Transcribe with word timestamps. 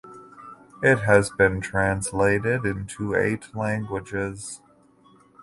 It 0.81 1.01
has 1.01 1.29
been 1.29 1.61
translated 1.61 2.65
into 2.65 3.13
eight 3.15 3.53
languages. 3.55 4.59